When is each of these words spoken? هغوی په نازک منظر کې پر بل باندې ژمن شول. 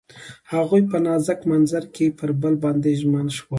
هغوی 0.53 0.81
په 0.91 0.97
نازک 1.05 1.39
منظر 1.51 1.83
کې 1.95 2.05
پر 2.17 2.29
بل 2.41 2.53
باندې 2.63 2.91
ژمن 3.01 3.27
شول. 3.35 3.47